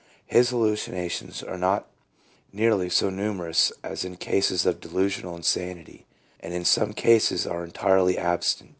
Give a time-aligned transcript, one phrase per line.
[0.25, 1.85] His hallucinations are not
[2.51, 6.07] nearly so numerous as in cases of delusional insanity,
[6.39, 8.69] and in some cases are entirely absent.